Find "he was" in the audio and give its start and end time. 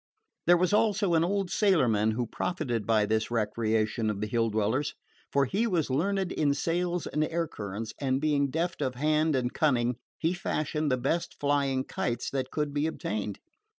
5.45-5.91